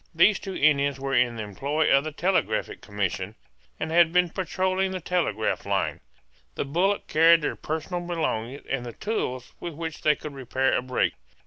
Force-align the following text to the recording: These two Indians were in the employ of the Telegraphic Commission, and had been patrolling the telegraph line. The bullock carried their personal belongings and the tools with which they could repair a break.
These 0.15 0.39
two 0.39 0.55
Indians 0.55 0.99
were 0.99 1.13
in 1.13 1.35
the 1.35 1.43
employ 1.43 1.91
of 1.95 2.03
the 2.03 2.11
Telegraphic 2.11 2.81
Commission, 2.81 3.35
and 3.79 3.91
had 3.91 4.11
been 4.11 4.31
patrolling 4.31 4.89
the 4.89 4.99
telegraph 4.99 5.63
line. 5.63 5.99
The 6.55 6.65
bullock 6.65 7.05
carried 7.07 7.43
their 7.43 7.55
personal 7.55 8.01
belongings 8.01 8.65
and 8.67 8.83
the 8.83 8.93
tools 8.93 9.53
with 9.59 9.75
which 9.75 10.01
they 10.01 10.15
could 10.15 10.33
repair 10.33 10.73
a 10.75 10.81
break. 10.81 11.13